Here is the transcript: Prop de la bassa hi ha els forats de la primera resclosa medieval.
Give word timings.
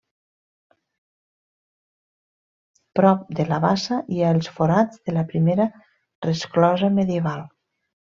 Prop 3.01 3.29
de 3.41 3.47
la 3.51 3.61
bassa 3.69 4.01
hi 4.15 4.25
ha 4.25 4.35
els 4.39 4.53
forats 4.59 5.07
de 5.07 5.19
la 5.21 5.29
primera 5.33 5.73
resclosa 6.31 6.95
medieval. 7.01 7.51